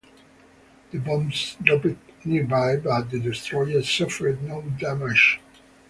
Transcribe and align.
The 0.89 0.97
bombs 0.97 1.57
dropped 1.61 1.85
nearby, 2.25 2.77
but 2.77 3.11
the 3.11 3.19
destroyer 3.19 3.83
suffered 3.83 4.41
no 4.41 4.63
damage. 4.63 5.39